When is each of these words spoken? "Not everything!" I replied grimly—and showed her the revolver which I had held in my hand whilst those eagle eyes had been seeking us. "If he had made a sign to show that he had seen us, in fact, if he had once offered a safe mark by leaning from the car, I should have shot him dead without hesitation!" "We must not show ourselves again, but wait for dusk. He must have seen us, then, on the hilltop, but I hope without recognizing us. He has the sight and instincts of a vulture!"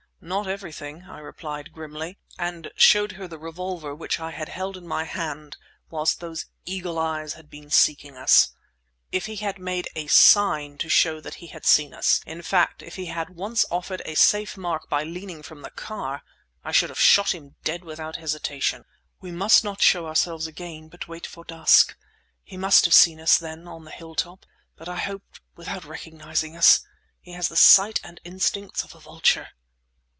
"Not 0.23 0.45
everything!" 0.47 1.05
I 1.09 1.17
replied 1.17 1.73
grimly—and 1.73 2.69
showed 2.75 3.13
her 3.13 3.27
the 3.27 3.39
revolver 3.39 3.95
which 3.95 4.19
I 4.19 4.29
had 4.29 4.49
held 4.49 4.77
in 4.77 4.87
my 4.87 5.03
hand 5.03 5.57
whilst 5.89 6.19
those 6.19 6.45
eagle 6.63 6.99
eyes 6.99 7.33
had 7.33 7.49
been 7.49 7.71
seeking 7.71 8.15
us. 8.15 8.49
"If 9.11 9.25
he 9.25 9.37
had 9.37 9.57
made 9.57 9.87
a 9.95 10.05
sign 10.05 10.77
to 10.77 10.89
show 10.89 11.21
that 11.21 11.33
he 11.41 11.47
had 11.47 11.65
seen 11.65 11.91
us, 11.95 12.21
in 12.27 12.43
fact, 12.43 12.83
if 12.83 12.97
he 12.97 13.07
had 13.07 13.31
once 13.31 13.65
offered 13.71 14.03
a 14.05 14.13
safe 14.13 14.55
mark 14.55 14.87
by 14.87 15.01
leaning 15.03 15.41
from 15.41 15.63
the 15.63 15.71
car, 15.71 16.21
I 16.63 16.71
should 16.71 16.89
have 16.91 16.99
shot 16.99 17.33
him 17.33 17.55
dead 17.63 17.83
without 17.83 18.17
hesitation!" 18.17 18.85
"We 19.21 19.31
must 19.31 19.63
not 19.63 19.81
show 19.81 20.05
ourselves 20.05 20.45
again, 20.45 20.87
but 20.87 21.07
wait 21.07 21.25
for 21.25 21.43
dusk. 21.43 21.95
He 22.43 22.57
must 22.57 22.85
have 22.85 22.93
seen 22.93 23.19
us, 23.19 23.39
then, 23.39 23.67
on 23.67 23.85
the 23.85 23.89
hilltop, 23.91 24.45
but 24.75 24.87
I 24.87 24.97
hope 24.97 25.23
without 25.55 25.83
recognizing 25.83 26.55
us. 26.55 26.81
He 27.21 27.31
has 27.31 27.47
the 27.47 27.55
sight 27.55 27.99
and 28.03 28.21
instincts 28.23 28.83
of 28.83 28.93
a 28.93 28.99
vulture!" 28.99 29.47